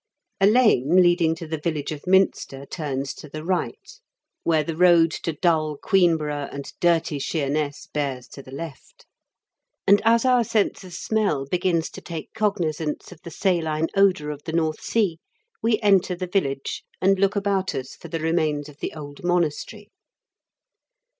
[0.39, 3.99] A lane leading to the village of Minster turns to the right,
[4.41, 6.81] where the road to dull Queenborough SIB ROBERT 8HURLAND*8 TOMB.
[6.81, 9.05] 79 and dirty Sheerness bears to the left;
[9.85, 14.41] and, as our sense of smell begins to take cognisance of the saline odour of
[14.45, 15.19] the North Sea,
[15.61, 19.91] we enter the viUage and look about us for the remains of the old monastery.